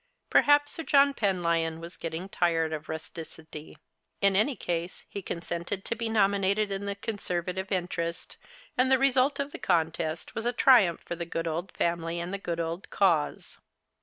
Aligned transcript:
Perhaps 0.31 0.71
Sir 0.71 0.81
John 0.83 1.13
Penlyon 1.13 1.79
was 1.79 1.95
getting 1.95 2.27
tired 2.27 2.73
of 2.73 2.89
rusticity. 2.89 3.77
In 4.19 4.35
any 4.35 4.55
case 4.55 5.05
he 5.07 5.21
consented 5.21 5.85
to 5.85 5.95
be 5.95 6.09
nominated 6.09 6.71
in 6.71 6.85
the 6.87 6.95
Conservative 6.95 7.71
interest; 7.71 8.37
and 8.75 8.91
the 8.91 8.97
result 8.97 9.39
of 9.39 9.51
the 9.51 9.59
contest 9.59 10.33
was 10.33 10.47
a 10.47 10.53
triumph 10.53 11.01
for 11.01 11.15
the 11.15 11.23
good 11.27 11.47
old 11.47 11.71
family 11.73 12.19
and 12.19 12.33
the 12.33 12.39
good 12.39 12.59
old 12.59 12.89
cause. 12.89 13.59